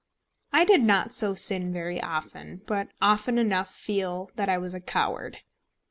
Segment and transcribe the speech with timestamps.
[0.51, 4.73] I did not so sin very often, but often enough to feel that I was
[4.73, 5.41] a coward.